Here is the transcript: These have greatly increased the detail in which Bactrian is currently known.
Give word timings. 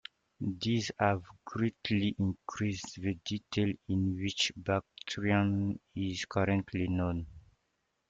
These 0.39 0.89
have 0.99 1.21
greatly 1.45 2.15
increased 2.17 2.99
the 2.99 3.13
detail 3.23 3.71
in 3.87 4.15
which 4.19 4.51
Bactrian 4.57 5.79
is 5.93 6.25
currently 6.25 6.87
known. 6.87 7.27